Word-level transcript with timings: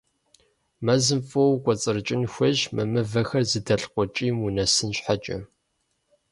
Мэзым 0.85 1.19
фӀыуэ 1.27 1.51
укӀуэцӀрыкӀын 1.55 2.23
хуейщ 2.33 2.59
мы 2.73 2.83
мывэхэр 2.91 3.43
зыдэлъ 3.51 3.85
къуэкӀийм 3.93 4.37
унэсын 4.45 4.91
щхьэкӀэ. 4.97 5.37